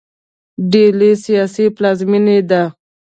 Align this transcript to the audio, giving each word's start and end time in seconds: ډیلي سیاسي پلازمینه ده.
ډیلي 0.71 1.11
سیاسي 1.25 1.65
پلازمینه 1.75 2.37
ده. 2.49 2.63